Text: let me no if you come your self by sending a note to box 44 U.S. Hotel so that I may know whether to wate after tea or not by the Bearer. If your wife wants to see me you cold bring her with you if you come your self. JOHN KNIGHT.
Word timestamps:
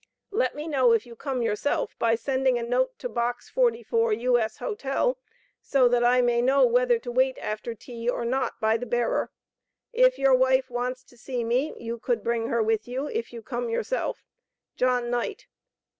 let 0.31 0.55
me 0.55 0.67
no 0.67 0.93
if 0.93 1.05
you 1.05 1.15
come 1.15 1.43
your 1.43 1.55
self 1.55 1.95
by 1.99 2.15
sending 2.15 2.57
a 2.57 2.63
note 2.63 2.97
to 2.97 3.07
box 3.07 3.49
44 3.49 4.13
U.S. 4.13 4.57
Hotel 4.57 5.15
so 5.61 5.87
that 5.87 6.03
I 6.03 6.21
may 6.23 6.41
know 6.41 6.65
whether 6.65 6.97
to 6.97 7.11
wate 7.11 7.37
after 7.39 7.75
tea 7.75 8.09
or 8.09 8.25
not 8.25 8.59
by 8.59 8.77
the 8.77 8.87
Bearer. 8.87 9.29
If 9.93 10.17
your 10.17 10.33
wife 10.33 10.71
wants 10.71 11.03
to 11.03 11.15
see 11.19 11.43
me 11.43 11.75
you 11.77 11.99
cold 11.99 12.23
bring 12.23 12.47
her 12.47 12.63
with 12.63 12.87
you 12.87 13.09
if 13.09 13.31
you 13.31 13.43
come 13.43 13.69
your 13.69 13.83
self. 13.83 14.23
JOHN 14.75 15.11
KNIGHT. 15.11 15.45